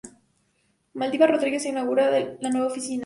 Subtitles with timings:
[0.95, 2.99] Malvina Rodríguez se inaugura la nueva oficina.